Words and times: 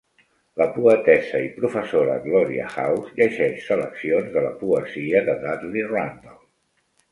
La 0.59 0.65
poetessa 0.77 1.41
i 1.47 1.51
professora 1.57 2.15
Gloria 2.23 2.71
House 2.85 3.13
llegeix 3.21 3.61
seleccions 3.69 4.35
de 4.39 4.45
la 4.49 4.53
poesia 4.65 5.25
de 5.31 5.39
Dudley 5.47 5.89
Randall. 5.95 6.45